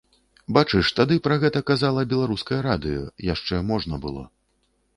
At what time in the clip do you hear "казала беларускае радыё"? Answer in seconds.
1.69-3.05